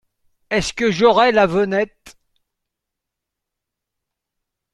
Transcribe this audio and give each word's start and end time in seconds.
Est-ce 0.49 0.73
que 0.73 0.91
j’aurais 0.91 1.31
la 1.31 1.45
venette? 1.45 2.17